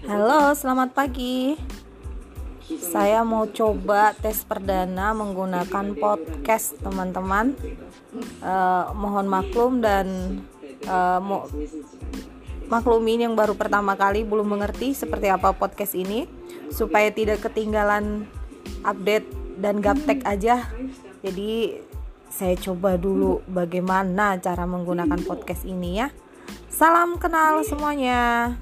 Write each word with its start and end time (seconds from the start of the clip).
Halo, 0.00 0.56
selamat 0.56 0.96
pagi. 0.96 1.60
Saya 2.80 3.20
mau 3.20 3.44
coba 3.52 4.16
tes 4.16 4.40
perdana 4.48 5.12
menggunakan 5.12 5.92
podcast, 5.92 6.80
teman-teman. 6.80 7.52
Uh, 8.40 8.88
mohon 8.96 9.28
maklum 9.28 9.84
dan 9.84 10.40
uh, 10.88 11.20
mo 11.20 11.44
maklumin 12.72 13.28
yang 13.28 13.36
baru 13.36 13.52
pertama 13.52 13.92
kali 13.92 14.24
belum 14.24 14.56
mengerti 14.56 14.96
seperti 14.96 15.28
apa 15.28 15.52
podcast 15.52 15.92
ini, 15.92 16.24
supaya 16.72 17.12
tidak 17.12 17.44
ketinggalan 17.44 18.24
update 18.88 19.28
dan 19.60 19.84
gaptek 19.84 20.24
aja. 20.24 20.72
Jadi 21.20 21.76
saya 22.32 22.56
coba 22.56 22.96
dulu 22.96 23.44
bagaimana 23.44 24.40
cara 24.40 24.64
menggunakan 24.64 25.20
podcast 25.28 25.68
ini 25.68 26.00
ya. 26.00 26.08
Salam 26.72 27.20
kenal 27.20 27.60
semuanya. 27.68 28.56